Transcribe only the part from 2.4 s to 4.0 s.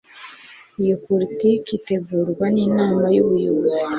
n'inama y'ubuyobozi